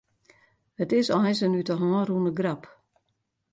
It 0.83 0.89
is 0.99 1.07
eins 1.17 1.39
in 1.45 1.57
út 1.59 1.69
'e 1.71 1.75
hân 1.79 2.01
rûne 2.07 2.31
grap. 2.39 2.61